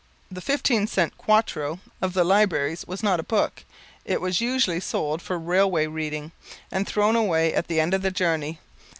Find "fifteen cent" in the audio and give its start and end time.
0.41-1.15